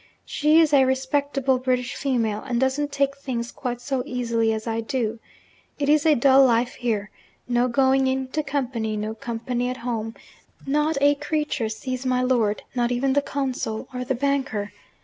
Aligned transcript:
She 0.25 0.59
is 0.59 0.73
a 0.73 0.83
respectable 0.83 1.59
British 1.59 1.95
female, 1.95 2.39
and 2.41 2.59
doesn't 2.59 2.91
take 2.91 3.15
things 3.15 3.51
quite 3.51 3.79
so 3.79 4.01
easily 4.07 4.51
as 4.51 4.65
I 4.65 4.81
do. 4.81 5.19
It 5.77 5.89
is 5.89 6.07
a 6.07 6.15
dull 6.15 6.43
life 6.43 6.73
here. 6.73 7.11
No 7.47 7.67
going 7.67 8.07
into 8.07 8.41
company 8.41 8.97
no 8.97 9.13
company 9.13 9.69
at 9.69 9.77
home 9.85 10.15
not 10.65 10.97
a 11.01 11.13
creature 11.13 11.69
sees 11.69 12.03
my 12.03 12.23
lord 12.23 12.63
not 12.73 12.91
even 12.91 13.13
the 13.13 13.21
consul, 13.21 13.87
or 13.93 14.03
the 14.03 14.15
banker. 14.15 14.71